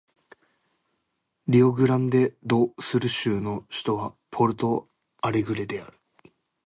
[1.47, 4.89] リオグランデ・ド・スル州の州都はポルト・
[5.21, 5.95] アレグレである